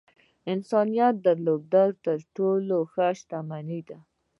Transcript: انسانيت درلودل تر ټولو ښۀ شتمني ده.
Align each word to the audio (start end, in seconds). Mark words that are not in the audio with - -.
انسانيت 0.53 1.15
درلودل 1.25 1.89
تر 2.05 2.17
ټولو 2.35 2.77
ښۀ 2.93 3.07
شتمني 3.19 3.81
ده. 3.87 3.97